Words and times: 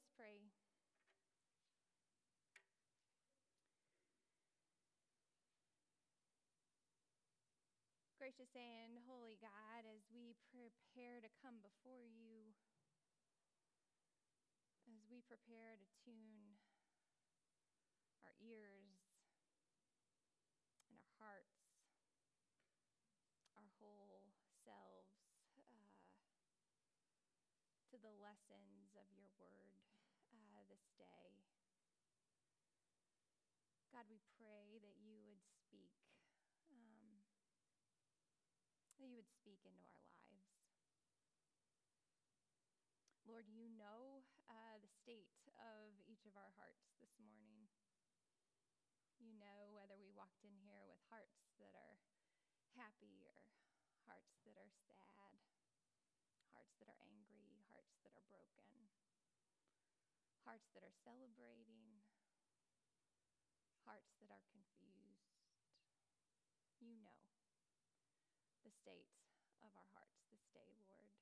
us 0.00 0.08
pray. 0.16 0.40
Gracious 8.16 8.48
and 8.56 8.96
holy 9.04 9.36
God, 9.44 9.84
as 9.84 10.08
we 10.08 10.32
prepare 10.48 11.20
to 11.20 11.28
come 11.44 11.60
before 11.60 12.08
you, 12.08 12.48
as 14.88 15.04
we 15.12 15.20
prepare 15.28 15.76
to 15.76 15.88
tune 16.00 16.56
our 18.24 18.32
ears 18.40 19.04
and 20.88 20.96
our 20.96 21.12
hearts, 21.20 21.60
our 23.52 23.68
whole 23.76 24.24
selves 24.64 25.12
uh, 25.60 25.92
to 27.92 27.96
the 28.00 28.16
lessons 28.16 28.96
of 28.96 29.04
your 29.12 29.28
word 29.36 29.79
this 30.70 30.86
day. 30.94 31.34
God, 33.90 34.06
we 34.06 34.22
pray 34.38 34.78
that 34.78 34.94
you 35.02 35.18
would 35.26 35.42
speak, 35.42 35.90
um, 36.70 37.26
that 39.02 39.10
you 39.10 39.18
would 39.18 39.26
speak 39.26 39.66
into 39.66 39.90
our 39.90 40.06
lives. 40.14 40.46
Lord, 43.26 43.50
you 43.50 43.66
know 43.74 44.22
uh, 44.46 44.78
the 44.78 44.90
state 45.02 45.34
of 45.58 45.90
each 46.06 46.22
of 46.30 46.38
our 46.38 46.54
hearts 46.54 46.94
this 47.02 47.18
morning. 47.18 47.66
You 49.18 49.34
know 49.42 49.74
whether 49.74 49.98
we 49.98 50.14
walked 50.14 50.46
in 50.46 50.54
here 50.62 50.86
with 50.86 51.02
hearts 51.10 51.50
that 51.58 51.74
are 51.74 51.98
happy 52.78 53.26
or 53.26 53.42
hearts 54.06 54.38
that 54.46 54.54
are 54.54 54.70
sad, 54.86 55.34
hearts 56.54 56.78
that 56.78 56.86
are 56.86 57.02
angry, 57.10 57.58
hearts 57.74 57.98
that 58.06 58.14
are 58.14 58.26
broken, 58.30 58.70
hearts 60.50 60.66
that 60.74 60.82
are 60.82 60.98
celebrating, 61.06 62.02
hearts 63.86 64.10
that 64.18 64.34
are 64.34 64.42
confused. 64.50 65.30
You 66.82 66.90
know 66.98 67.22
the 68.66 68.74
state 68.74 69.14
of 69.62 69.70
our 69.78 69.86
hearts 69.94 70.26
this 70.26 70.42
day, 70.50 70.74
Lord. 70.90 71.14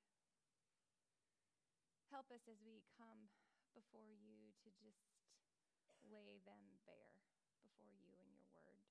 Help 2.09 2.33
us 2.33 2.41
as 2.49 2.57
we 2.65 2.81
come 2.97 3.29
before 3.77 4.09
you 4.17 4.49
to 4.65 4.73
just 4.81 5.13
lay 6.09 6.41
them 6.41 6.81
bare 6.89 7.21
before 7.61 7.93
you 8.01 8.17
and 8.17 8.33
your 8.33 8.49
word. 8.49 8.81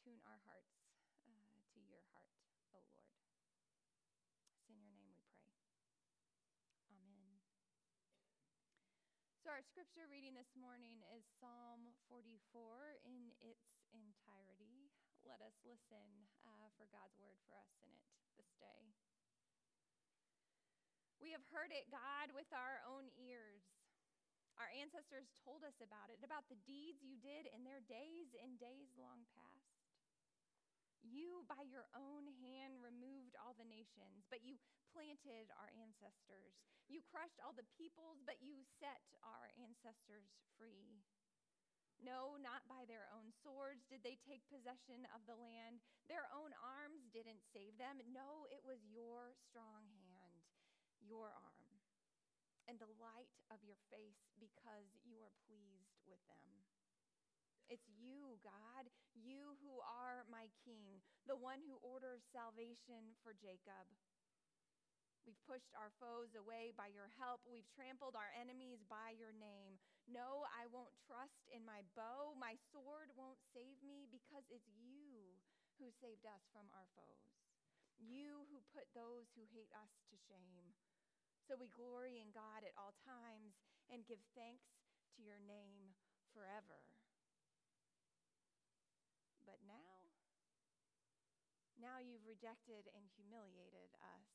Tune 0.00 0.24
our 0.24 0.40
hearts 0.48 0.80
uh, 1.28 1.60
to 1.76 1.84
your 1.84 2.08
heart, 2.16 2.40
O 2.72 2.80
Lord. 2.96 3.20
It's 4.56 4.64
in 4.72 4.80
your 4.80 4.96
name 4.96 5.12
we 5.12 5.28
pray. 5.36 5.60
Amen. 6.88 7.36
So, 9.48 9.56
our 9.56 9.64
scripture 9.64 10.04
reading 10.12 10.36
this 10.36 10.52
morning 10.60 11.00
is 11.16 11.24
Psalm 11.40 11.88
44 12.12 13.00
in 13.00 13.32
its 13.40 13.80
entirety. 13.96 14.92
Let 15.24 15.40
us 15.40 15.56
listen 15.64 16.28
uh, 16.44 16.68
for 16.76 16.84
God's 16.92 17.16
word 17.16 17.40
for 17.48 17.56
us 17.56 17.72
in 17.80 17.88
it 17.88 18.04
this 18.36 18.52
day. 18.60 18.92
We 21.16 21.32
have 21.32 21.40
heard 21.48 21.72
it, 21.72 21.88
God, 21.88 22.28
with 22.36 22.52
our 22.52 22.84
own 22.92 23.08
ears. 23.16 23.64
Our 24.60 24.68
ancestors 24.76 25.32
told 25.40 25.64
us 25.64 25.80
about 25.80 26.12
it, 26.12 26.20
about 26.20 26.44
the 26.52 26.60
deeds 26.68 27.00
you 27.00 27.16
did 27.16 27.48
in 27.48 27.64
their 27.64 27.80
days 27.88 28.36
and 28.44 28.60
days 28.60 28.92
long 29.00 29.24
past. 29.32 29.77
You, 31.02 31.46
by 31.46 31.62
your 31.68 31.86
own 31.94 32.26
hand, 32.42 32.82
removed 32.82 33.38
all 33.38 33.54
the 33.54 33.68
nations, 33.68 34.26
but 34.28 34.42
you 34.42 34.58
planted 34.90 35.52
our 35.54 35.70
ancestors. 35.78 36.58
You 36.88 37.04
crushed 37.04 37.38
all 37.44 37.52
the 37.52 37.68
peoples, 37.76 38.24
but 38.24 38.40
you 38.40 38.64
set 38.80 39.04
our 39.20 39.52
ancestors 39.60 40.32
free. 40.56 41.04
No, 41.98 42.38
not 42.38 42.62
by 42.70 42.86
their 42.86 43.10
own 43.10 43.34
swords 43.42 43.82
did 43.90 44.06
they 44.06 44.14
take 44.22 44.46
possession 44.46 45.02
of 45.10 45.26
the 45.26 45.34
land. 45.34 45.82
Their 46.06 46.30
own 46.30 46.54
arms 46.62 47.10
didn't 47.10 47.42
save 47.50 47.74
them. 47.74 47.98
No, 48.14 48.46
it 48.54 48.62
was 48.62 48.78
your 48.86 49.34
strong 49.34 49.90
hand, 49.90 50.46
your 51.02 51.34
arm, 51.34 51.74
and 52.70 52.78
the 52.78 52.90
light 53.02 53.34
of 53.50 53.58
your 53.66 53.78
face 53.90 54.30
because 54.38 54.94
you 55.02 55.18
are 55.18 55.34
pleased 55.50 55.98
with 56.06 56.22
them. 56.30 56.48
It's 57.68 57.88
you, 58.00 58.40
God, 58.40 58.88
you 59.12 59.60
who 59.60 59.76
are 59.84 60.24
my 60.32 60.48
king, 60.64 61.04
the 61.28 61.36
one 61.36 61.60
who 61.68 61.76
orders 61.84 62.24
salvation 62.32 63.12
for 63.20 63.36
Jacob. 63.36 63.84
We've 65.28 65.44
pushed 65.44 65.76
our 65.76 65.92
foes 66.00 66.32
away 66.32 66.72
by 66.72 66.88
your 66.88 67.12
help. 67.20 67.44
We've 67.44 67.68
trampled 67.76 68.16
our 68.16 68.32
enemies 68.32 68.80
by 68.88 69.12
your 69.12 69.36
name. 69.36 69.76
No, 70.08 70.48
I 70.48 70.64
won't 70.72 70.96
trust 71.04 71.44
in 71.52 71.68
my 71.68 71.84
bow. 71.92 72.32
My 72.32 72.56
sword 72.72 73.12
won't 73.12 73.36
save 73.52 73.76
me 73.84 74.08
because 74.08 74.48
it's 74.48 74.72
you 74.80 75.36
who 75.76 75.92
saved 76.00 76.24
us 76.24 76.48
from 76.48 76.72
our 76.72 76.88
foes. 76.96 77.28
You 78.00 78.48
who 78.48 78.64
put 78.72 78.88
those 78.96 79.28
who 79.36 79.44
hate 79.52 79.68
us 79.76 79.92
to 80.08 80.16
shame. 80.16 80.72
So 81.44 81.60
we 81.60 81.68
glory 81.76 82.24
in 82.24 82.32
God 82.32 82.64
at 82.64 82.72
all 82.80 82.96
times 83.04 83.60
and 83.92 84.08
give 84.08 84.24
thanks 84.32 84.64
to 85.16 85.20
your 85.20 85.44
name 85.44 85.92
forever. 86.32 86.88
But 89.48 89.60
now, 89.64 90.08
now 91.98 92.06
you've 92.06 92.30
rejected 92.30 92.86
and 92.94 93.02
humiliated 93.18 93.90
us. 93.98 94.30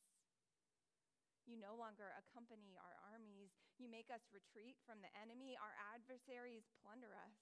You 1.48 1.56
no 1.56 1.80
longer 1.80 2.12
accompany 2.20 2.76
our 2.76 3.00
armies. 3.08 3.56
You 3.80 3.88
make 3.88 4.12
us 4.12 4.20
retreat 4.36 4.76
from 4.84 5.00
the 5.00 5.08
enemy. 5.16 5.56
Our 5.56 5.72
adversaries 5.96 6.68
plunder 6.84 7.16
us. 7.16 7.40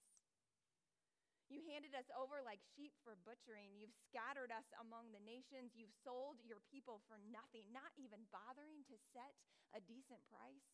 You 1.50 1.66
handed 1.66 1.98
us 1.98 2.06
over 2.14 2.38
like 2.46 2.62
sheep 2.78 2.94
for 3.02 3.18
butchering. 3.26 3.74
You've 3.74 3.98
scattered 3.98 4.54
us 4.54 4.70
among 4.78 5.10
the 5.10 5.26
nations. 5.26 5.74
You've 5.74 5.98
sold 6.06 6.38
your 6.46 6.62
people 6.70 7.02
for 7.10 7.18
nothing, 7.34 7.74
not 7.74 7.90
even 7.98 8.30
bothering 8.30 8.86
to 8.94 9.02
set 9.10 9.34
a 9.74 9.82
decent 9.82 10.22
price. 10.30 10.70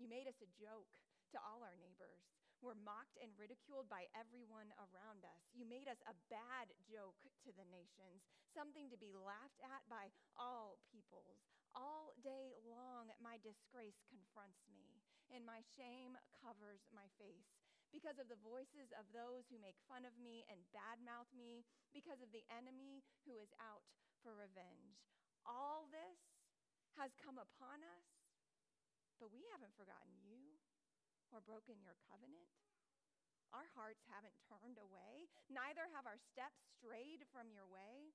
You 0.00 0.08
made 0.08 0.32
us 0.32 0.40
a 0.40 0.48
joke 0.56 0.96
to 1.36 1.38
all 1.44 1.60
our 1.60 1.76
neighbors. 1.76 2.24
We're 2.62 2.78
mocked 2.78 3.18
and 3.18 3.34
ridiculed 3.34 3.90
by 3.90 4.06
everyone 4.14 4.70
around 4.78 5.26
us. 5.26 5.42
You 5.50 5.66
made 5.66 5.90
us 5.90 5.98
a 6.06 6.14
bad 6.30 6.70
joke 6.86 7.18
to 7.42 7.50
the 7.50 7.66
nations, 7.66 8.22
something 8.54 8.86
to 8.86 8.96
be 8.96 9.10
laughed 9.10 9.58
at 9.66 9.82
by 9.90 10.14
all 10.38 10.78
peoples. 10.86 11.42
All 11.74 12.14
day 12.22 12.54
long, 12.62 13.10
my 13.18 13.42
disgrace 13.42 13.98
confronts 14.06 14.62
me, 14.70 15.02
and 15.34 15.42
my 15.42 15.58
shame 15.74 16.14
covers 16.38 16.86
my 16.94 17.10
face 17.18 17.50
because 17.90 18.22
of 18.22 18.30
the 18.30 18.38
voices 18.46 18.94
of 18.94 19.10
those 19.10 19.50
who 19.50 19.58
make 19.58 19.76
fun 19.90 20.06
of 20.06 20.14
me 20.16 20.46
and 20.46 20.62
badmouth 20.70 21.28
me, 21.34 21.66
because 21.90 22.22
of 22.22 22.30
the 22.30 22.46
enemy 22.48 23.02
who 23.26 23.36
is 23.42 23.50
out 23.58 23.84
for 24.22 24.38
revenge. 24.38 25.02
All 25.42 25.90
this 25.90 26.20
has 26.94 27.10
come 27.18 27.42
upon 27.42 27.82
us 27.82 28.06
but 29.22 29.30
we 29.30 29.46
haven't 29.54 29.70
forgotten 29.78 30.18
you 30.26 30.51
or 31.32 31.40
broken 31.40 31.80
your 31.80 31.96
covenant. 32.06 32.48
Our 33.52 33.68
hearts 33.76 34.00
haven't 34.08 34.36
turned 34.48 34.80
away, 34.80 35.28
neither 35.52 35.84
have 35.92 36.08
our 36.08 36.20
steps 36.32 36.60
strayed 36.76 37.24
from 37.28 37.52
your 37.52 37.68
way. 37.68 38.12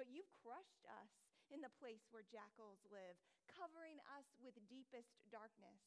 But 0.00 0.08
you've 0.08 0.28
crushed 0.44 0.84
us 0.88 1.12
in 1.52 1.60
the 1.60 1.72
place 1.76 2.04
where 2.12 2.24
jackals 2.24 2.80
live, 2.88 3.16
covering 3.48 4.00
us 4.16 4.28
with 4.40 4.56
deepest 4.68 5.12
darkness. 5.28 5.80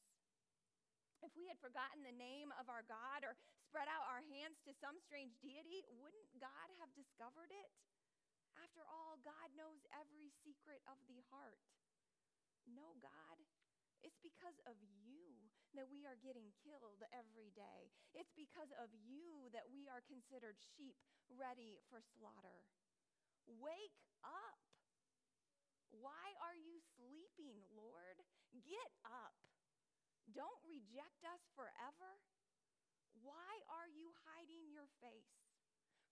If 1.21 1.33
we 1.33 1.49
had 1.49 1.61
forgotten 1.61 2.01
the 2.05 2.15
name 2.15 2.53
of 2.57 2.69
our 2.69 2.85
God 2.85 3.25
or 3.25 3.37
spread 3.66 3.89
out 3.89 4.07
our 4.09 4.23
hands 4.29 4.61
to 4.66 4.73
some 4.77 4.97
strange 5.01 5.35
deity, 5.41 5.85
wouldn't 5.89 6.29
God 6.41 6.69
have 6.81 6.89
discovered 6.95 7.51
it? 7.53 7.69
After 8.57 8.85
all, 8.85 9.19
God 9.21 9.49
knows 9.53 9.81
every 9.93 10.31
secret 10.45 10.81
of 10.89 10.97
the 11.05 11.21
heart. 11.29 11.59
No, 12.69 12.95
God 13.03 13.37
it's 14.03 14.19
because 14.23 14.55
of 14.63 14.79
you 15.03 15.39
that 15.77 15.89
we 15.89 16.05
are 16.05 16.17
getting 16.19 16.49
killed 16.66 17.01
every 17.13 17.53
day. 17.53 17.91
It's 18.16 18.33
because 18.33 18.69
of 18.81 18.89
you 18.93 19.49
that 19.53 19.69
we 19.69 19.85
are 19.89 20.01
considered 20.05 20.57
sheep 20.57 20.97
ready 21.29 21.77
for 21.89 22.01
slaughter. 22.17 22.66
Wake 23.45 23.99
up. 24.25 24.61
Why 25.89 26.37
are 26.45 26.57
you 26.57 26.77
sleeping, 26.97 27.66
Lord? 27.73 28.17
Get 28.53 28.89
up. 29.05 29.33
Don't 30.33 30.61
reject 30.69 31.25
us 31.25 31.41
forever. 31.57 32.21
Why 33.25 33.51
are 33.67 33.89
you 33.89 34.13
hiding 34.29 34.69
your 34.69 34.87
face? 35.01 35.33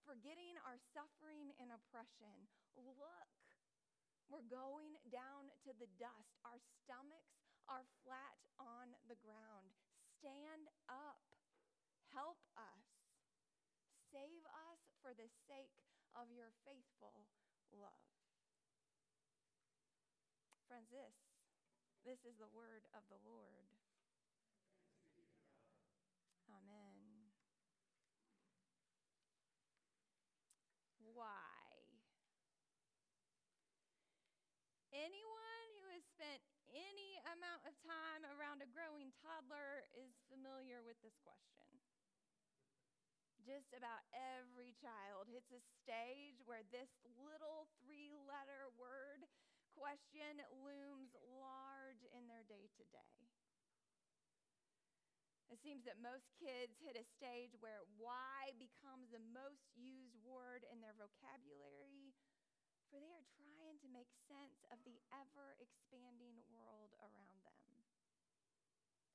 Forgetting 0.04 0.57
our 0.65 0.81
suffering 0.95 1.54
and 1.62 1.69
oppression. 1.69 2.50
Look, 2.75 3.30
we're 4.27 4.48
going 4.51 5.00
down 5.07 5.48
to 5.63 5.71
the 5.77 5.88
dust. 5.95 6.36
Our 6.44 6.59
stomachs 6.83 7.47
are 7.68 7.86
flat 8.04 8.40
on 8.58 8.96
the 9.08 9.19
ground. 9.19 9.75
Stand 10.19 10.72
up. 10.90 11.22
Help 12.16 12.40
us. 12.56 12.88
Save 14.12 14.44
us 14.48 14.81
for 15.04 15.14
the 15.14 15.30
sake 15.46 15.75
of 16.16 16.31
your 16.31 16.56
faithful 16.66 17.28
love. 17.75 18.08
Friends, 20.68 20.90
this, 20.92 21.16
This 22.04 22.24
is 22.24 22.40
the 22.40 22.48
word 22.56 22.88
of 22.96 23.04
the 23.12 23.19
Lord. 23.28 23.68
Amen. 26.48 27.31
Why? 31.14 31.68
Anyone 34.94 35.69
who 35.78 35.92
has 35.94 36.04
spent 36.16 36.37
amount 37.38 37.62
of 37.69 37.78
time 37.86 38.25
around 38.34 38.66
a 38.66 38.74
growing 38.74 39.13
toddler 39.22 39.86
is 39.94 40.25
familiar 40.25 40.81
with 40.81 40.98
this 41.06 41.13
question. 41.22 41.69
Just 43.45 43.69
about 43.78 44.01
every 44.10 44.74
child 44.81 45.30
hits 45.30 45.54
a 45.54 45.62
stage 45.86 46.42
where 46.50 46.66
this 46.74 46.89
little 47.22 47.69
three 47.78 48.10
letter 48.25 48.74
word 48.74 49.30
question 49.78 50.42
looms 50.66 51.13
large 51.38 52.01
in 52.10 52.25
their 52.25 52.42
day 52.50 52.74
to 52.74 52.84
day. 52.89 53.18
It 55.54 55.62
seems 55.62 55.86
that 55.86 56.01
most 56.01 56.33
kids 56.42 56.75
hit 56.81 56.98
a 56.98 57.06
stage 57.06 57.54
where 57.62 57.86
why 58.01 58.57
becomes 58.57 59.13
the 59.13 59.22
most 59.31 59.69
used 59.78 60.18
word 60.25 60.66
in 60.74 60.81
their 60.81 60.98
vocabulary, 60.98 62.12
for 62.90 63.00
they 63.00 63.13
are 63.13 63.30
trying 63.38 63.80
to 63.80 63.88
make 63.88 64.12
sense 64.28 64.60
of 64.74 64.81
the 64.83 65.00
ever 65.13 65.56
expanding 65.62 66.44
world 66.51 66.87
around 67.02 67.42
them. 67.46 67.68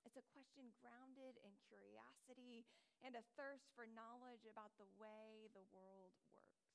It's 0.03 0.19
a 0.19 0.31
question 0.35 0.75
grounded 0.83 1.39
in 1.41 1.55
curiosity 1.71 2.67
and 3.01 3.15
a 3.15 3.25
thirst 3.35 3.71
for 3.75 3.87
knowledge 3.87 4.45
about 4.47 4.75
the 4.77 4.91
way 4.99 5.49
the 5.55 5.65
world 5.71 6.15
works. 6.31 6.69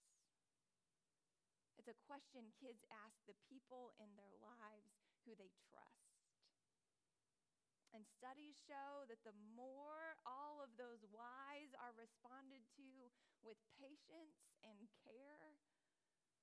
It's 1.78 1.92
a 1.92 2.04
question 2.10 2.50
kids 2.58 2.84
ask 2.90 3.16
the 3.28 3.38
people 3.46 3.94
in 4.02 4.10
their 4.18 4.34
lives 4.42 4.98
who 5.24 5.38
they 5.38 5.54
trust. 5.70 6.18
And 7.96 8.04
studies 8.04 8.58
show 8.68 9.08
that 9.08 9.24
the 9.24 9.36
more 9.56 10.18
all 10.28 10.60
of 10.60 10.76
those 10.76 11.06
whys 11.14 11.72
are 11.80 11.96
responded 11.96 12.66
to 12.76 12.90
with 13.44 13.58
patience 13.80 14.42
and 14.66 14.90
care, 15.06 15.56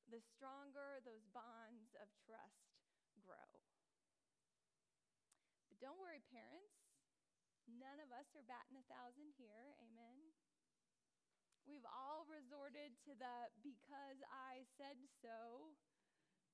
the 0.08 0.20
stronger 0.20 1.00
those 1.04 1.24
bonds 1.32 1.92
of 2.00 2.08
trust 2.24 2.72
grow. 3.20 3.63
But 5.74 5.90
don't 5.90 5.98
worry, 5.98 6.22
parents. 6.30 6.86
None 7.66 7.98
of 7.98 8.14
us 8.14 8.30
are 8.38 8.46
batting 8.46 8.78
a 8.78 8.86
thousand 8.86 9.34
here. 9.34 9.74
Amen. 9.82 10.30
We've 11.66 11.82
all 11.90 12.22
resorted 12.30 12.94
to 13.10 13.18
the 13.18 13.50
because 13.58 14.22
I 14.30 14.70
said 14.78 15.02
so 15.18 15.74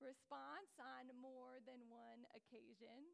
response 0.01 0.73
on 0.81 1.13
more 1.21 1.61
than 1.69 1.85
one 1.93 2.25
occasion. 2.33 3.13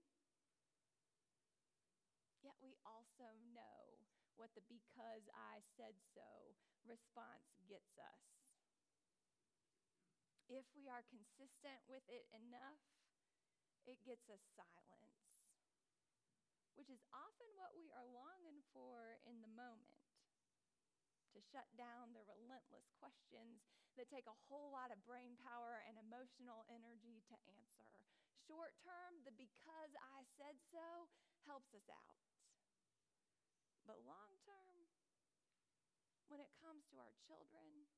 Yet 2.38 2.54
we 2.62 2.78
also 2.86 3.34
know 3.50 4.06
what 4.38 4.54
the 4.54 4.62
because 4.70 5.26
I 5.34 5.58
said 5.74 5.98
so 6.14 6.54
response 6.86 7.50
gets 7.66 7.98
us. 7.98 8.30
If 10.46 10.70
we 10.78 10.86
are 10.86 11.02
consistent 11.10 11.82
with 11.90 12.06
it 12.06 12.30
enough, 12.30 12.78
it 13.86 13.98
gets 14.02 14.26
us 14.30 14.42
silence, 14.54 15.05
which 16.76 16.93
is 16.93 17.02
often 17.11 17.49
what 17.56 17.73
we 17.73 17.88
are 17.96 18.05
longing 18.05 18.61
for 18.70 19.17
in 19.25 19.40
the 19.40 19.50
moment. 19.52 19.96
To 21.32 21.40
shut 21.52 21.69
down 21.76 22.17
the 22.17 22.25
relentless 22.25 22.88
questions 22.96 23.64
that 24.00 24.08
take 24.08 24.28
a 24.28 24.43
whole 24.49 24.73
lot 24.73 24.93
of 24.93 25.05
brain 25.05 25.37
power 25.40 25.84
and 25.84 25.96
emotional 26.00 26.64
energy 26.69 27.25
to 27.28 27.37
answer. 27.49 27.93
Short 28.44 28.76
term, 28.81 29.20
the 29.25 29.32
because 29.37 29.93
I 30.00 30.25
said 30.37 30.56
so 30.73 31.08
helps 31.44 31.73
us 31.76 31.88
out. 31.93 32.20
But 33.84 34.05
long 34.05 34.37
term, 34.44 34.88
when 36.28 36.40
it 36.40 36.52
comes 36.61 36.84
to 36.93 37.00
our 37.00 37.12
children, 37.25 37.88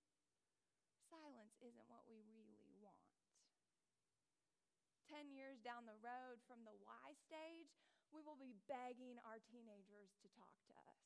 silence 1.09 1.57
isn't 1.65 1.89
what 1.89 2.05
we 2.07 2.21
really 2.29 2.75
want. 2.79 3.17
Ten 5.09 5.33
years 5.33 5.57
down 5.65 5.89
the 5.89 5.97
road 6.05 6.45
from 6.45 6.69
the 6.69 6.77
why 6.85 7.17
stage, 7.25 7.88
we 8.12 8.25
will 8.25 8.38
be 8.40 8.56
begging 8.66 9.20
our 9.25 9.40
teenagers 9.52 10.16
to 10.25 10.28
talk 10.32 10.56
to 10.69 10.75
us, 10.88 11.02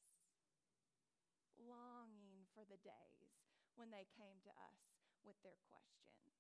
longing 1.58 2.46
for 2.54 2.62
the 2.66 2.78
days 2.82 3.30
when 3.74 3.90
they 3.90 4.06
came 4.14 4.38
to 4.46 4.52
us 4.54 4.80
with 5.26 5.38
their 5.42 5.58
questions. 5.70 6.36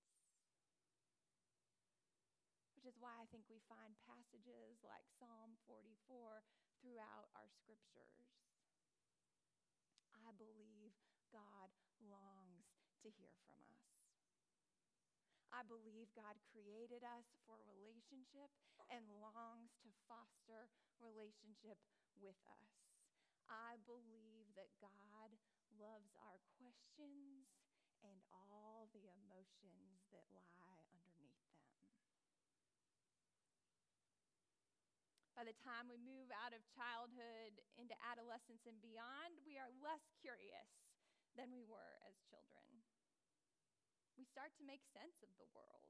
Which 2.74 2.86
is 2.86 2.98
why 2.98 3.14
I 3.22 3.30
think 3.30 3.46
we 3.46 3.62
find 3.70 3.94
passages 4.06 4.82
like 4.82 5.06
Psalm 5.18 5.54
44 5.70 6.42
throughout 6.82 7.30
our 7.38 7.46
scriptures. 7.62 8.26
I 10.18 10.34
believe 10.34 10.94
God 11.30 11.70
longs 12.02 12.66
to 13.02 13.08
hear 13.18 13.34
from 13.46 13.62
us. 13.70 14.01
I 15.52 15.60
believe 15.68 16.08
God 16.16 16.40
created 16.48 17.04
us 17.04 17.28
for 17.44 17.60
relationship 17.68 18.48
and 18.88 19.04
longs 19.20 19.76
to 19.84 19.92
foster 20.08 20.72
relationship 20.96 21.76
with 22.16 22.40
us. 22.48 22.72
I 23.52 23.76
believe 23.84 24.48
that 24.56 24.72
God 24.80 25.36
loves 25.76 26.16
our 26.24 26.40
questions 26.56 27.52
and 28.00 28.16
all 28.32 28.88
the 28.96 29.04
emotions 29.12 30.08
that 30.08 30.24
lie 30.32 30.82
underneath 30.88 31.44
them. 31.52 31.84
By 35.36 35.44
the 35.48 35.56
time 35.64 35.88
we 35.88 36.00
move 36.00 36.32
out 36.32 36.56
of 36.56 36.64
childhood 36.72 37.60
into 37.76 37.96
adolescence 38.04 38.64
and 38.64 38.80
beyond, 38.80 39.36
we 39.44 39.60
are 39.60 39.68
less 39.84 40.04
curious 40.20 40.70
than 41.36 41.52
we 41.52 41.64
were 41.64 41.96
as 42.08 42.16
children. 42.28 42.91
We 44.16 44.24
start 44.28 44.52
to 44.60 44.64
make 44.64 44.84
sense 44.92 45.20
of 45.24 45.32
the 45.40 45.48
world. 45.52 45.88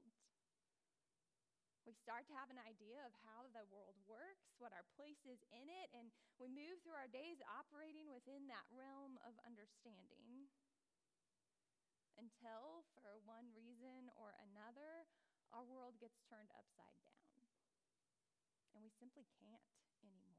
We 1.83 1.91
start 1.99 2.23
to 2.31 2.35
have 2.39 2.47
an 2.47 2.61
idea 2.63 3.03
of 3.03 3.11
how 3.27 3.51
the 3.51 3.67
world 3.67 3.99
works, 4.07 4.55
what 4.55 4.71
our 4.71 4.87
place 4.95 5.19
is 5.27 5.43
in 5.51 5.67
it, 5.67 5.91
and 5.91 6.07
we 6.39 6.47
move 6.47 6.79
through 6.79 6.95
our 6.95 7.11
days 7.11 7.43
operating 7.43 8.07
within 8.07 8.47
that 8.47 8.63
realm 8.71 9.19
of 9.27 9.35
understanding 9.43 10.47
until, 12.15 12.87
for 13.03 13.19
one 13.27 13.51
reason 13.51 14.07
or 14.15 14.31
another, 14.47 15.03
our 15.51 15.67
world 15.67 15.99
gets 15.99 16.23
turned 16.31 16.49
upside 16.55 16.95
down 17.03 17.13
and 18.73 18.81
we 18.81 18.89
simply 18.97 19.25
can't 19.37 19.61
anymore. 20.01 20.32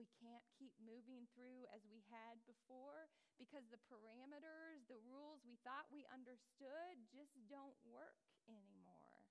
We 0.00 0.08
can't 0.18 0.44
keep 0.56 0.72
moving 0.80 1.28
through 1.36 1.68
as 1.70 1.84
we 1.84 2.00
had 2.08 2.40
before 2.48 3.12
because 3.36 3.68
the 3.68 3.82
parameters, 3.92 4.88
the 4.88 5.00
rules 5.04 5.44
we 5.44 5.60
thought 5.60 5.92
we 5.92 6.08
understood 6.08 6.96
just 7.12 7.36
don't 7.46 7.76
work 7.84 8.16
anymore. 8.48 9.28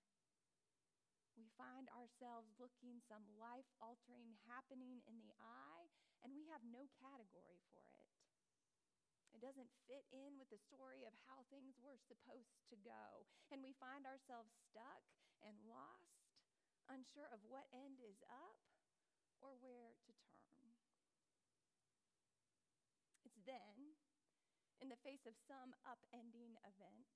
We 1.34 1.50
find 1.58 1.89
ourselves 1.96 2.53
looking 2.62 3.01
some 3.10 3.25
life 3.41 3.65
altering 3.82 4.38
happening 4.46 5.01
in 5.10 5.18
the 5.24 5.34
eye, 5.41 5.89
and 6.22 6.36
we 6.36 6.46
have 6.51 6.62
no 6.62 6.86
category 7.01 7.63
for 7.74 7.88
it. 7.98 8.12
It 9.32 9.39
doesn't 9.39 9.72
fit 9.88 10.03
in 10.12 10.36
with 10.36 10.51
the 10.51 10.60
story 10.60 11.08
of 11.08 11.15
how 11.25 11.48
things 11.48 11.80
were 11.80 11.98
supposed 11.98 12.51
to 12.68 12.77
go. 12.84 13.25
And 13.50 13.63
we 13.63 13.72
find 13.80 14.03
ourselves 14.03 14.51
stuck 14.70 15.01
and 15.39 15.56
lost 15.65 16.20
unsure 16.91 17.32
of 17.32 17.39
what 17.48 17.72
end 17.72 18.03
is 18.03 18.20
up 18.27 18.60
or 19.39 19.56
where 19.63 19.96
to 20.03 20.12
turn. 20.27 20.50
Then, 23.45 23.98
in 24.81 24.89
the 24.89 25.01
face 25.01 25.25
of 25.25 25.33
some 25.50 25.74
upending 25.86 26.57
event, 26.65 27.10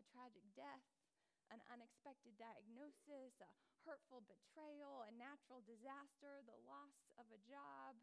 a 0.00 0.04
tragic 0.12 0.44
death, 0.56 0.84
an 1.52 1.60
unexpected 1.68 2.36
diagnosis, 2.40 3.36
a 3.40 3.48
hurtful 3.84 4.24
betrayal, 4.24 5.04
a 5.04 5.12
natural 5.12 5.60
disaster, 5.64 6.40
the 6.44 6.56
loss 6.64 6.96
of 7.20 7.28
a 7.28 7.40
job, 7.44 7.96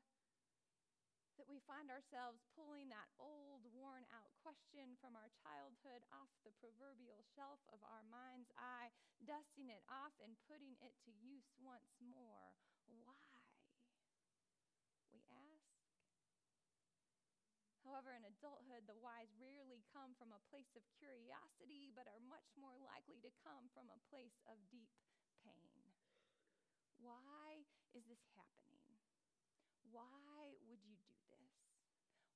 that 1.41 1.49
we 1.49 1.57
find 1.65 1.89
ourselves 1.89 2.37
pulling 2.53 2.85
that 2.93 3.09
old, 3.17 3.65
worn 3.73 4.05
out 4.13 4.29
question 4.45 4.93
from 5.01 5.17
our 5.17 5.25
childhood 5.41 6.05
off 6.13 6.29
the 6.45 6.53
proverbial 6.61 7.25
shelf 7.33 7.57
of 7.73 7.81
our 7.81 8.05
mind's 8.13 8.53
eye, 8.61 8.93
dusting 9.25 9.73
it 9.73 9.81
off 9.89 10.13
and 10.21 10.37
putting 10.45 10.77
it 10.85 10.93
to 11.01 11.09
use 11.17 11.49
once 11.57 11.97
more. 11.97 12.53
Why? 12.85 13.17
We 15.09 15.25
ask. 15.25 15.81
However, 17.91 18.15
in 18.15 18.23
adulthood, 18.23 18.87
the 18.87 18.95
whys 19.03 19.27
rarely 19.35 19.83
come 19.91 20.15
from 20.15 20.31
a 20.31 20.39
place 20.47 20.71
of 20.79 20.83
curiosity, 20.95 21.91
but 21.91 22.07
are 22.07 22.23
much 22.31 22.47
more 22.55 22.79
likely 22.87 23.19
to 23.19 23.27
come 23.43 23.67
from 23.75 23.91
a 23.91 23.99
place 24.07 24.39
of 24.47 24.55
deep 24.71 24.95
pain. 25.43 25.83
Why 27.03 27.67
is 27.91 28.07
this 28.07 28.23
happening? 28.39 28.95
Why 29.91 30.55
would 30.71 30.79
you 30.87 30.95
do 31.03 31.19
this? 31.35 31.51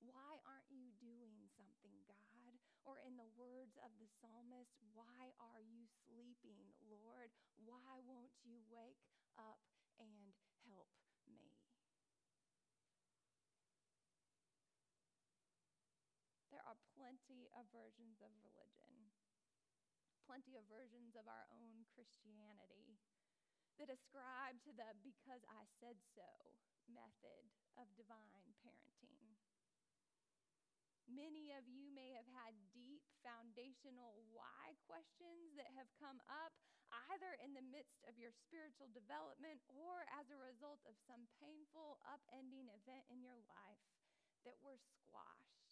Why 0.04 0.44
aren't 0.44 0.68
you 0.68 0.92
doing 1.00 1.48
something, 1.56 2.04
God? 2.04 2.60
Or 2.84 3.00
in 3.00 3.16
the 3.16 3.32
words 3.40 3.80
of 3.80 3.96
the 3.96 4.12
psalmist, 4.20 4.76
why 4.92 5.32
are 5.40 5.64
you 5.64 5.88
sleeping, 6.04 6.68
Lord? 6.84 7.32
Why 7.64 8.04
won't 8.04 8.36
you 8.44 8.60
wake 8.68 9.08
up 9.40 9.64
and 10.04 10.36
help 10.68 10.92
me? 11.32 11.56
There 16.56 16.64
are 16.72 16.80
plenty 17.16 17.48
of 17.56 17.64
versions 17.72 18.20
of 18.20 18.28
religion, 18.44 18.92
plenty 20.28 20.60
of 20.60 20.68
versions 20.68 21.16
of 21.16 21.24
our 21.32 21.48
own 21.56 21.88
Christianity 21.96 23.00
that 23.80 23.88
ascribe 23.88 24.60
to 24.68 24.76
the 24.76 24.92
because 25.00 25.40
I 25.48 25.64
said 25.80 25.96
so 26.12 26.28
method 26.92 27.48
of 27.80 27.88
divine 27.96 28.52
parenting. 28.60 29.32
Many 31.08 31.56
of 31.56 31.64
you 31.72 31.88
may 31.96 32.12
have 32.20 32.28
had 32.36 32.52
deep 32.76 33.08
foundational 33.24 34.20
why 34.36 34.76
questions 34.84 35.56
that 35.56 35.72
have 35.72 35.88
come 35.96 36.20
up 36.28 36.52
either 37.16 37.40
in 37.40 37.56
the 37.56 37.64
midst 37.64 38.04
of 38.12 38.20
your 38.20 38.36
spiritual 38.36 38.92
development 38.92 39.64
or 39.72 40.04
as 40.20 40.28
a 40.28 40.44
result 40.52 40.84
of 40.84 41.00
some 41.08 41.32
painful, 41.40 41.96
upending 42.04 42.68
event 42.76 43.08
in 43.08 43.24
your 43.24 43.40
life 43.48 43.80
that 44.44 44.60
were 44.60 44.80
squashed 45.00 45.65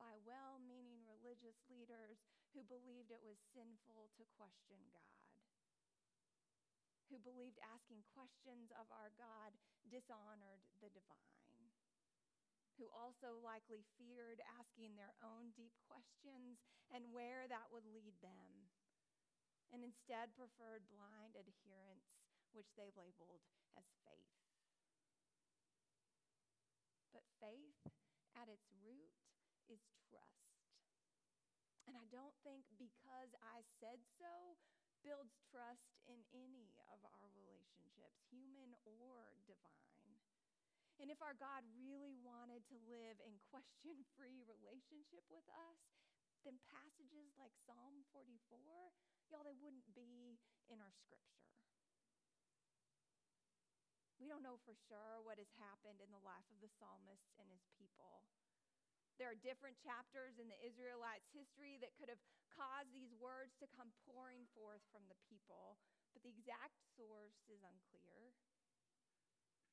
by 0.00 0.16
well 0.24 0.56
meaning 0.64 1.04
religious 1.04 1.60
leaders 1.68 2.24
who 2.56 2.64
believed 2.64 3.12
it 3.12 3.20
was 3.20 3.36
sinful 3.52 4.08
to 4.16 4.24
question 4.40 4.80
God, 4.96 5.20
who 7.12 7.20
believed 7.20 7.60
asking 7.60 8.00
questions 8.16 8.72
of 8.80 8.88
our 8.88 9.12
God 9.20 9.52
dishonored 9.92 10.64
the 10.80 10.88
divine, 10.88 11.68
who 12.80 12.88
also 12.96 13.36
likely 13.44 13.84
feared 14.00 14.40
asking 14.56 14.96
their 14.96 15.12
own 15.20 15.52
deep 15.52 15.76
questions 15.84 16.64
and 16.88 17.04
where 17.12 17.44
that 17.52 17.68
would 17.68 17.84
lead 17.92 18.16
them, 18.24 18.72
and 19.68 19.84
instead 19.84 20.32
preferred 20.32 20.88
blind 20.88 21.36
adherence, 21.36 22.08
which 22.56 22.72
they 22.74 22.88
labeled 22.96 23.44
as 23.76 23.86
faith. 24.02 24.34
But 27.12 27.22
faith, 27.38 27.78
at 28.34 28.50
its 28.50 28.66
root, 28.82 29.12
is 29.70 29.80
trust. 30.10 30.50
And 31.86 31.94
I 31.94 32.04
don't 32.10 32.34
think 32.42 32.66
because 32.76 33.30
I 33.40 33.62
said 33.78 34.02
so 34.18 34.58
builds 35.00 35.32
trust 35.48 35.96
in 36.04 36.20
any 36.36 36.76
of 36.92 37.00
our 37.06 37.26
relationships, 37.32 38.20
human 38.28 38.76
or 38.84 39.32
divine. 39.48 40.18
And 41.00 41.08
if 41.08 41.24
our 41.24 41.32
God 41.32 41.64
really 41.72 42.12
wanted 42.20 42.60
to 42.68 42.76
live 42.84 43.16
in 43.24 43.32
question 43.48 44.04
free 44.20 44.44
relationship 44.44 45.24
with 45.32 45.48
us, 45.48 45.80
then 46.44 46.60
passages 46.68 47.32
like 47.40 47.56
Psalm 47.64 48.04
44, 48.12 48.92
y'all, 49.32 49.44
they 49.44 49.56
wouldn't 49.56 49.88
be 49.96 50.36
in 50.68 50.76
our 50.76 50.92
scripture. 50.92 51.40
We 54.20 54.28
don't 54.28 54.44
know 54.44 54.60
for 54.68 54.76
sure 54.76 55.24
what 55.24 55.40
has 55.40 55.48
happened 55.56 56.04
in 56.04 56.12
the 56.12 56.20
life 56.20 56.44
of 56.52 56.60
the 56.60 56.68
psalmist 56.76 57.24
and 57.40 57.48
his 57.48 57.64
people. 57.80 58.20
There 59.20 59.28
are 59.28 59.36
different 59.36 59.76
chapters 59.84 60.40
in 60.40 60.48
the 60.48 60.56
Israelites' 60.64 61.28
history 61.36 61.76
that 61.84 61.92
could 62.00 62.08
have 62.08 62.24
caused 62.56 62.88
these 62.96 63.12
words 63.20 63.52
to 63.60 63.68
come 63.76 63.92
pouring 64.08 64.48
forth 64.56 64.80
from 64.88 65.04
the 65.12 65.20
people, 65.28 65.76
but 66.16 66.24
the 66.24 66.32
exact 66.32 66.80
source 66.96 67.36
is 67.52 67.60
unclear. 67.60 68.32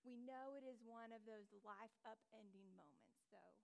We 0.04 0.20
know 0.20 0.60
it 0.60 0.68
is 0.68 0.84
one 0.84 1.16
of 1.16 1.24
those 1.24 1.48
life 1.63 1.96
upending 2.04 2.75
moments, 2.75 3.24
though. 3.32 3.56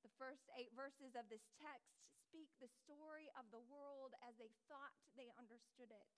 The 0.00 0.16
first 0.16 0.48
eight 0.56 0.72
verses 0.72 1.12
of 1.12 1.28
this 1.28 1.44
text 1.60 1.92
speak 2.24 2.48
the 2.56 2.72
story 2.72 3.28
of 3.36 3.44
the 3.52 3.60
world 3.68 4.16
as 4.24 4.32
they 4.40 4.48
thought 4.64 4.96
they 5.12 5.28
understood 5.36 5.92
it. 5.92 6.08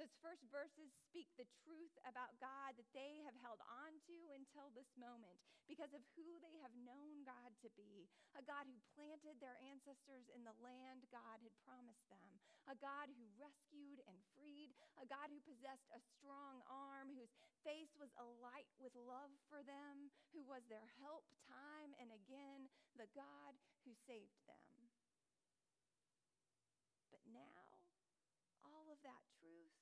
Those 0.00 0.16
first 0.24 0.40
verses 0.48 0.96
speak 1.12 1.28
the 1.36 1.44
truth 1.60 1.92
about 2.08 2.32
God 2.40 2.72
that 2.80 2.88
they 2.96 3.20
have 3.28 3.36
held 3.44 3.60
on 3.68 4.00
to 4.08 4.16
until 4.32 4.72
this 4.72 4.88
moment 4.96 5.36
because 5.68 5.92
of 5.92 6.00
who 6.16 6.40
they 6.40 6.56
have 6.64 6.72
known 6.88 7.20
God 7.28 7.52
to 7.60 7.68
be 7.76 8.08
a 8.32 8.40
God 8.40 8.64
who 8.64 8.80
planted 8.96 9.36
their 9.44 9.60
ancestors 9.60 10.24
in 10.32 10.40
the 10.40 10.56
land 10.64 11.04
God 11.12 11.44
had 11.44 11.52
promised 11.68 12.08
them, 12.08 12.32
a 12.64 12.72
God 12.80 13.12
who 13.12 13.28
rescued 13.36 14.00
and 14.08 14.16
freed, 14.32 14.72
a 14.96 15.04
God 15.04 15.28
who 15.28 15.44
possessed 15.44 15.84
a 15.92 16.00
strong 16.16 16.64
arm, 16.64 17.12
whose 17.12 17.36
face 17.60 17.92
was 18.00 18.08
alight 18.16 18.72
with 18.80 18.96
love 18.96 19.36
for 19.52 19.60
them, 19.60 20.08
who 20.32 20.40
was 20.48 20.64
their 20.72 20.88
help 21.04 21.28
time 21.44 21.92
and 22.00 22.08
again, 22.08 22.72
the 22.96 23.10
God 23.12 23.52
who 23.84 23.92
saved 24.08 24.40
them. 24.48 24.72
But 27.12 27.20
now, 27.28 27.84
all 28.64 28.88
of 28.88 28.96
that 29.04 29.20
truth 29.36 29.79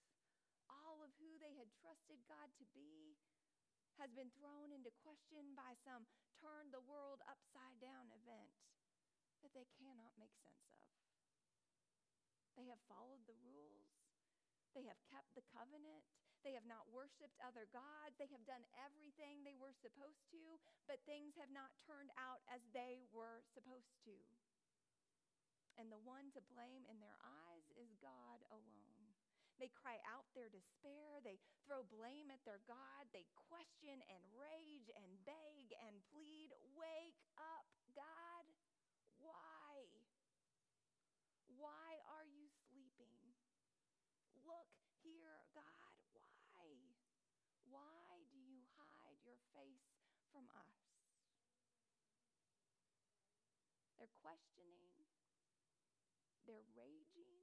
who 1.19 1.39
they 1.43 1.55
had 1.59 1.71
trusted 1.83 2.19
God 2.31 2.49
to 2.59 2.67
be 2.75 3.19
has 3.99 4.15
been 4.15 4.31
thrown 4.39 4.71
into 4.71 4.95
question 5.03 5.59
by 5.59 5.75
some 5.83 6.07
turn 6.39 6.71
the 6.71 6.83
world 6.87 7.19
upside 7.27 7.79
down 7.83 8.15
event 8.15 8.55
that 9.43 9.51
they 9.55 9.67
cannot 9.79 10.15
make 10.19 10.35
sense 10.43 10.67
of. 10.71 10.87
They 12.55 12.67
have 12.71 12.83
followed 12.91 13.23
the 13.27 13.39
rules. 13.43 13.91
They 14.75 14.87
have 14.87 14.99
kept 15.11 15.31
the 15.35 15.47
covenant. 15.55 16.07
They 16.47 16.55
have 16.55 16.67
not 16.67 16.91
worshiped 16.91 17.39
other 17.43 17.67
gods. 17.71 18.15
They 18.19 18.31
have 18.31 18.47
done 18.47 18.63
everything 18.79 19.43
they 19.43 19.59
were 19.59 19.75
supposed 19.75 20.23
to, 20.35 20.59
but 20.87 21.03
things 21.03 21.35
have 21.39 21.51
not 21.51 21.75
turned 21.87 22.15
out 22.15 22.43
as 22.47 22.63
they 22.71 23.03
were 23.11 23.43
supposed 23.55 23.95
to. 24.07 24.15
And 25.79 25.91
the 25.95 26.03
one 26.03 26.35
to 26.35 26.43
blame 26.51 26.83
in 26.91 26.99
their 26.99 27.19
eyes 27.23 27.67
is 27.79 27.95
God 28.03 28.43
alone. 28.51 28.98
They 29.59 29.75
cry 29.75 29.99
out 30.07 30.31
their 30.39 30.47
despair. 30.47 31.19
They 31.27 31.43
throw 31.67 31.83
blame 31.91 32.31
at 32.31 32.39
their 32.47 32.63
God. 32.71 33.11
They 33.11 33.27
question 33.51 33.99
and 34.07 34.23
rage 34.39 34.87
and 34.95 35.11
beg 35.27 35.75
and 35.83 35.99
plead 36.15 36.55
Wake 36.79 37.19
up, 37.35 37.67
God. 37.91 38.47
Why? 39.19 39.83
Why 41.59 41.99
are 42.07 42.23
you 42.23 42.47
sleeping? 42.71 43.19
Look 44.47 44.71
here, 45.03 45.43
God. 45.51 46.15
Why? 46.55 46.95
Why 47.67 48.23
do 48.31 48.39
you 48.39 48.63
hide 48.79 49.19
your 49.27 49.43
face 49.59 49.91
from 50.31 50.47
us? 50.55 50.79
They're 53.99 54.15
questioning, 54.23 55.03
they're 56.47 56.63
raging 56.79 57.43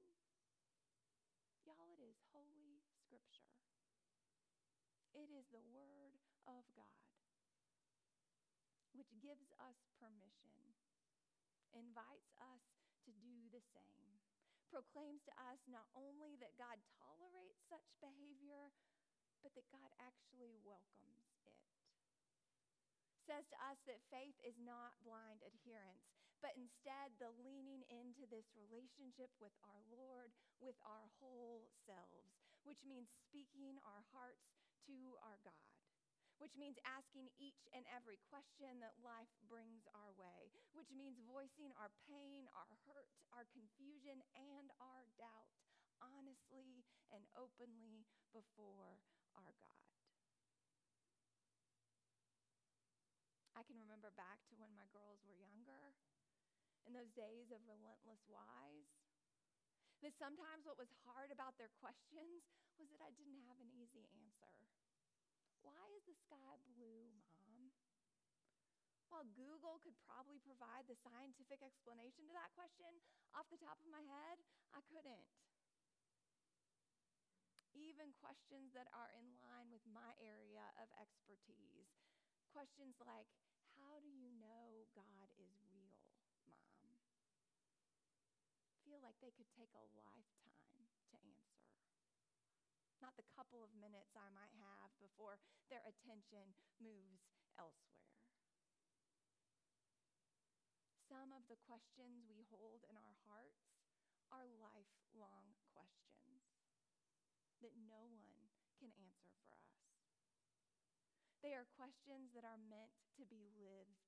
Y'all, 1.66 1.90
it 1.90 1.98
is 1.98 2.16
Holy 2.36 2.84
Scripture. 3.00 3.48
It 5.16 5.32
is 5.32 5.48
the 5.48 5.64
Word 5.72 6.20
of 6.44 6.68
God, 6.76 7.08
which 8.92 9.08
gives 9.24 9.48
us 9.56 9.80
permission, 9.96 10.76
invites 11.72 12.28
us 12.36 12.60
to 13.08 13.10
do 13.24 13.48
the 13.48 13.64
same, 13.72 14.20
proclaims 14.68 15.24
to 15.24 15.32
us 15.48 15.64
not 15.64 15.88
only 15.96 16.36
that 16.44 16.60
God 16.60 16.76
tolerates 17.00 17.64
such 17.72 17.88
behavior, 18.04 18.68
but 19.40 19.56
that 19.56 19.72
God 19.72 19.88
actually 19.96 20.60
welcomes 20.60 21.32
it. 21.48 21.56
Says 23.24 23.48
to 23.48 23.58
us 23.64 23.80
that 23.88 24.04
faith 24.12 24.36
is 24.44 24.60
not 24.60 24.92
blind 25.00 25.40
adherence, 25.40 26.25
but 26.46 26.54
instead 26.54 27.10
the 27.18 27.34
leaning 27.42 27.82
into 27.90 28.22
this 28.30 28.46
relationship 28.54 29.34
with 29.42 29.50
our 29.66 29.82
Lord 29.90 30.30
with 30.62 30.78
our 30.86 31.10
whole 31.18 31.66
selves, 31.82 32.38
which 32.62 32.86
means 32.86 33.10
speaking 33.10 33.82
our 33.82 34.06
hearts 34.14 34.54
to 34.86 35.18
our 35.26 35.42
God, 35.42 35.74
which 36.38 36.54
means 36.54 36.78
asking 36.86 37.34
each 37.34 37.66
and 37.74 37.82
every 37.90 38.22
question 38.30 38.78
that 38.78 38.94
life 39.02 39.34
brings 39.50 39.90
our 39.90 40.14
way, 40.14 40.54
which 40.70 40.94
means 40.94 41.18
voicing 41.26 41.74
our 41.82 41.90
pain, 42.06 42.46
our 42.54 42.78
hurt, 42.86 43.10
our 43.34 43.50
confusion, 43.50 44.22
and 44.38 44.70
our 44.78 45.02
doubt 45.18 45.50
honestly 45.98 46.86
and 47.10 47.26
openly 47.34 48.06
before 48.30 49.02
our 49.34 49.50
God. 49.58 49.82
I 53.58 53.66
can 53.66 53.82
remember 53.82 54.14
back 54.14 54.46
to 54.46 54.54
when 54.60 54.70
my 54.78 54.86
girls 54.94 55.24
were 55.24 55.34
younger 55.34 55.96
in 56.86 56.94
those 56.94 57.10
days 57.18 57.50
of 57.50 57.60
relentless 57.66 58.22
whys. 58.30 58.86
That 60.06 60.14
sometimes 60.16 60.62
what 60.62 60.78
was 60.78 60.92
hard 61.02 61.34
about 61.34 61.58
their 61.58 61.72
questions 61.82 62.46
was 62.78 62.86
that 62.94 63.02
I 63.02 63.10
didn't 63.18 63.42
have 63.50 63.58
an 63.58 63.72
easy 63.74 64.06
answer. 64.22 64.54
Why 65.66 65.90
is 65.98 66.06
the 66.06 66.14
sky 66.14 66.62
blue, 66.62 67.10
Mom? 67.18 67.74
While 69.10 69.26
Google 69.34 69.82
could 69.82 69.98
probably 70.06 70.38
provide 70.42 70.86
the 70.86 70.98
scientific 71.02 71.62
explanation 71.62 72.26
to 72.26 72.34
that 72.34 72.54
question, 72.54 72.90
off 73.34 73.50
the 73.50 73.62
top 73.62 73.78
of 73.82 73.88
my 73.90 74.02
head, 74.02 74.38
I 74.74 74.82
couldn't. 74.90 75.30
Even 77.74 78.14
questions 78.18 78.72
that 78.72 78.88
are 78.94 79.12
in 79.14 79.26
line 79.36 79.68
with 79.70 79.84
my 79.86 80.16
area 80.18 80.70
of 80.80 80.88
expertise. 80.96 81.90
Questions 82.50 82.96
like, 83.02 83.28
How 83.76 84.00
do 84.00 84.08
you 84.08 84.32
know 84.40 84.88
God 84.96 85.25
like 89.16 89.32
they 89.32 89.36
could 89.40 89.48
take 89.56 89.72
a 89.72 89.88
lifetime 89.96 90.60
to 91.08 91.16
answer. 91.16 91.40
not 93.00 93.16
the 93.16 93.32
couple 93.32 93.64
of 93.64 93.72
minutes 93.76 94.12
I 94.12 94.28
might 94.32 94.52
have 94.60 94.92
before 95.00 95.40
their 95.72 95.84
attention 95.84 96.52
moves 96.80 97.24
elsewhere. 97.56 98.12
Some 101.08 101.32
of 101.32 101.48
the 101.48 101.60
questions 101.64 102.28
we 102.28 102.44
hold 102.52 102.84
in 102.88 102.96
our 102.96 103.16
hearts 103.24 103.72
are 104.28 104.48
lifelong 104.60 105.56
questions 105.72 106.44
that 107.64 107.72
no 107.76 108.10
one 108.12 108.52
can 108.76 108.92
answer 109.00 109.32
for 109.48 109.56
us. 109.56 109.96
They 111.40 111.56
are 111.56 111.68
questions 111.78 112.36
that 112.36 112.44
are 112.44 112.60
meant 112.60 112.92
to 113.16 113.24
be 113.24 113.48
lived. 113.56 114.02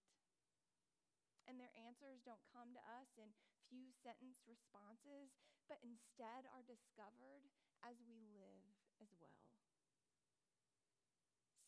And 1.49 1.57
their 1.57 1.73
answers 1.77 2.21
don't 2.25 2.45
come 2.53 2.77
to 2.77 2.83
us 2.85 3.09
in 3.17 3.33
few 3.69 3.93
sentence 4.03 4.41
responses, 4.49 5.33
but 5.69 5.79
instead 5.85 6.49
are 6.51 6.65
discovered 6.67 7.47
as 7.85 8.01
we 8.09 8.21
live 8.35 8.65
as 9.01 9.09
well. 9.21 9.45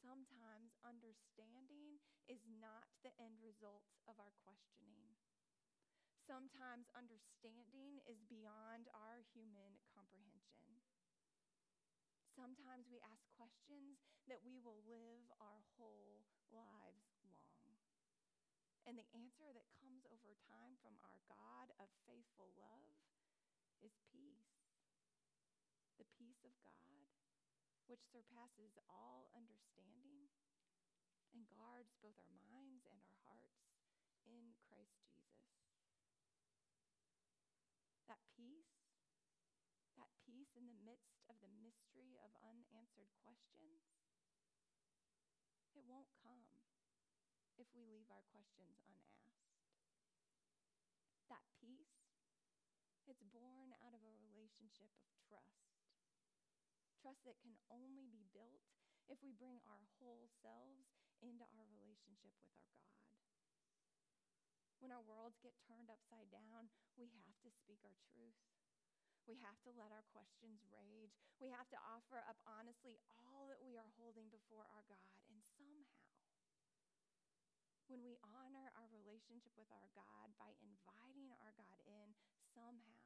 Sometimes 0.01 0.75
understanding 0.83 2.01
is 2.27 2.41
not 2.49 2.89
the 3.05 3.13
end 3.21 3.39
result 3.43 3.85
of 4.09 4.19
our 4.19 4.33
questioning. 4.43 5.15
Sometimes 6.25 6.87
understanding 6.95 7.99
is 8.07 8.23
beyond 8.23 8.87
our 8.95 9.19
human 9.35 9.75
comprehension. 9.93 10.79
Sometimes 12.35 12.89
we 12.89 12.97
ask 13.05 13.29
questions 13.37 14.01
that 14.27 14.41
we 14.43 14.59
will 14.59 14.81
live 14.89 15.29
our 15.39 15.61
whole 15.77 16.25
lives. 16.51 17.20
And 18.91 18.99
the 18.99 19.15
answer 19.15 19.55
that 19.55 19.71
comes 19.79 20.03
over 20.11 20.35
time 20.51 20.75
from 20.83 20.99
our 21.07 21.23
God 21.31 21.71
of 21.79 21.87
faithful 22.11 22.51
love 22.59 22.91
is 23.87 23.95
peace. 24.11 24.51
The 25.95 26.11
peace 26.19 26.43
of 26.43 26.51
God, 26.67 27.07
which 27.87 28.03
surpasses 28.11 28.75
all 28.91 29.31
understanding 29.31 30.27
and 31.31 31.47
guards 31.47 31.95
both 32.03 32.19
our 32.19 32.35
minds 32.43 32.83
and 32.91 32.99
our 32.99 33.15
hearts 33.31 33.63
in 34.27 34.59
Christ 34.67 34.99
Jesus. 35.07 35.55
That 38.11 38.27
peace, 38.35 38.75
that 40.03 40.11
peace 40.27 40.51
in 40.59 40.67
the 40.67 40.83
midst 40.83 41.23
of 41.31 41.39
the 41.39 41.55
mystery 41.63 42.19
of 42.27 42.35
unanswered 42.43 43.15
questions, 43.23 43.87
it 45.79 45.87
won't 45.87 46.11
come 46.27 46.50
leave 48.11 48.19
our 48.19 48.27
questions 48.35 48.75
unasked. 48.91 49.39
That 51.31 51.47
peace, 51.63 51.95
it's 53.07 53.23
born 53.31 53.71
out 53.87 53.95
of 53.95 54.03
a 54.03 54.19
relationship 54.19 54.91
of 54.99 55.07
trust. 55.31 55.79
Trust 56.99 57.23
that 57.23 57.39
can 57.39 57.55
only 57.71 58.11
be 58.11 58.27
built 58.35 58.67
if 59.07 59.23
we 59.23 59.31
bring 59.31 59.63
our 59.63 59.87
whole 60.03 60.27
selves 60.43 60.91
into 61.23 61.47
our 61.55 61.63
relationship 61.71 62.35
with 62.35 62.51
our 62.51 62.67
God. 62.75 62.99
When 64.83 64.91
our 64.91 65.07
worlds 65.07 65.39
get 65.39 65.55
turned 65.63 65.87
upside 65.87 66.35
down, 66.35 66.67
we 66.99 67.15
have 67.15 67.39
to 67.47 67.51
speak 67.63 67.79
our 67.87 67.99
truth. 68.11 68.43
We 69.31 69.39
have 69.39 69.63
to 69.63 69.71
let 69.79 69.95
our 69.95 70.03
questions 70.11 70.67
rage. 70.67 71.15
We 71.39 71.55
have 71.55 71.71
to 71.71 71.79
offer 71.79 72.27
up 72.27 72.43
honestly 72.43 72.99
all 73.07 73.47
that 73.55 73.63
we 73.63 73.79
are 73.79 73.95
holding 74.03 74.27
before 74.35 74.67
our 74.75 74.83
God. 74.91 75.30
When 77.91 78.07
we 78.07 78.23
honor 78.23 78.71
our 78.79 78.87
relationship 78.95 79.51
with 79.59 79.67
our 79.75 79.91
God 79.99 80.31
by 80.39 80.55
inviting 80.63 81.35
our 81.43 81.51
God 81.59 81.83
in, 81.91 82.15
somehow, 82.55 83.03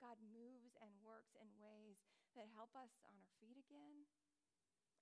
God 0.00 0.16
moves 0.24 0.72
and 0.80 0.88
works 1.04 1.36
in 1.36 1.52
ways 1.60 2.00
that 2.32 2.48
help 2.56 2.72
us 2.72 2.96
on 3.04 3.12
our 3.12 3.28
feet 3.44 3.60
again 3.60 4.08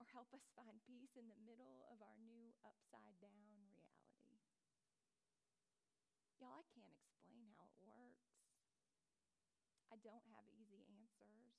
or 0.02 0.10
help 0.10 0.34
us 0.34 0.50
find 0.58 0.82
peace 0.82 1.14
in 1.14 1.30
the 1.30 1.38
middle 1.46 1.86
of 1.94 2.02
our 2.02 2.18
new 2.26 2.50
upside 2.66 3.14
down 3.22 3.54
reality. 3.54 4.34
Y'all, 6.42 6.58
I 6.58 6.66
can't 6.74 6.98
explain 6.98 7.46
how 7.54 7.70
it 7.70 7.78
works. 7.86 8.34
I 9.94 9.96
don't 10.02 10.26
have 10.34 10.50
easy 10.50 10.82
answers. 10.90 11.54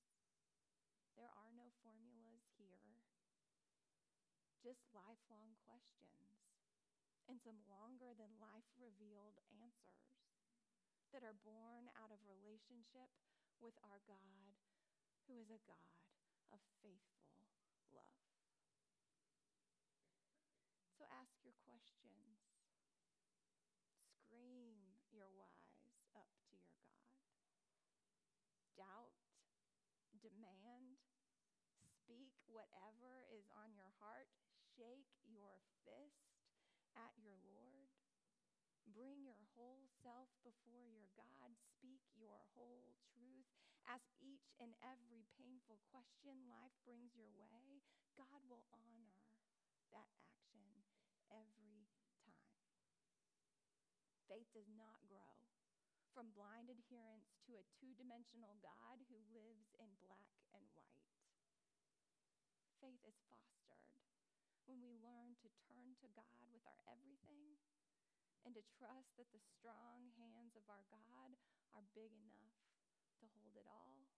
There 1.15 1.31
are 1.31 1.55
no 1.55 1.71
formulas 1.79 2.43
here, 2.59 2.99
just 4.59 4.83
lifelong 4.91 5.55
questions 5.63 6.56
and 7.27 7.39
some 7.43 7.59
longer 7.67 8.15
than 8.15 8.39
life 8.39 8.67
revealed 8.79 9.35
answers 9.51 10.07
that 11.11 11.23
are 11.23 11.35
born 11.43 11.87
out 11.99 12.11
of 12.11 12.19
relationship 12.27 13.11
with 13.59 13.75
our 13.83 13.99
God, 14.07 14.55
who 15.27 15.39
is 15.39 15.51
a 15.51 15.59
God 15.67 16.03
of 16.51 16.59
faithful 16.83 17.35
love. 17.91 18.27
So 20.95 21.07
ask 21.11 21.35
your 21.43 21.55
questions. 21.67 22.43
Scream 23.97 24.79
your 25.11 25.31
whys 25.35 25.99
up 26.15 26.27
to 26.51 26.55
your 26.59 26.79
God. 26.79 27.11
Doubt, 28.75 29.15
demand, 30.19 30.99
speak 31.81 32.31
whatever 32.47 33.27
is 33.31 33.47
on 33.51 33.73
your 33.75 33.91
heart, 33.99 34.31
shake 34.75 35.11
your 35.27 35.59
fist 35.83 36.26
at 36.97 37.13
your 37.21 37.37
Lord. 37.45 37.93
Bring 38.89 39.21
your 39.21 39.37
whole 39.53 39.85
self 40.01 40.33
before 40.41 40.89
your 40.89 41.05
God. 41.13 41.53
Speak 41.77 42.01
your 42.17 42.41
whole 42.57 42.97
truth. 43.13 43.45
Ask 43.85 44.09
each 44.19 44.49
and 44.59 44.73
every 44.83 45.23
painful 45.37 45.79
question 45.93 46.49
life 46.49 46.73
brings 46.83 47.13
your 47.13 47.31
way. 47.37 47.85
God 48.17 48.41
will 48.49 48.65
honor 48.73 49.13
that 49.93 50.09
action 50.17 50.83
every 51.31 51.87
time. 52.19 52.35
Faith 54.27 54.49
does 54.51 54.67
not 54.75 54.99
grow 55.07 55.47
from 56.11 56.33
blind 56.35 56.67
adherence 56.67 57.31
to 57.45 57.55
a 57.55 57.67
two 57.77 57.93
dimensional 57.95 58.57
God 58.59 58.99
who 59.07 59.21
lives 59.31 59.71
in 59.77 59.87
black 60.03 60.35
and 60.51 60.65
white. 60.75 61.13
Faith 62.81 62.99
is 63.07 63.15
fostered 63.29 63.86
when 64.67 64.83
we 64.83 64.99
learn 64.99 65.39
to 65.39 65.49
turn 65.71 65.95
to 66.03 66.07
God 66.11 66.43
with 66.51 66.67
our 66.67 66.79
everything 66.91 67.55
and 68.43 68.51
to 68.51 68.63
trust 68.75 69.15
that 69.15 69.31
the 69.31 69.39
strong 69.39 70.11
hands 70.19 70.59
of 70.59 70.67
our 70.67 70.83
God 70.91 71.31
are 71.71 71.87
big 71.95 72.11
enough 72.11 72.59
to 73.23 73.25
hold 73.31 73.55
it 73.55 73.67
all, 73.67 74.11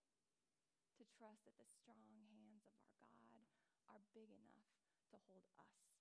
to 0.98 1.06
trust 1.18 1.46
that 1.46 1.58
the 1.62 1.70
strong 1.70 2.26
hands 2.34 2.66
of 2.66 2.74
our 2.82 2.98
God 3.06 3.46
are 3.94 4.02
big 4.18 4.34
enough 4.34 4.74
to 5.14 5.18
hold 5.30 5.46
us 5.62 5.99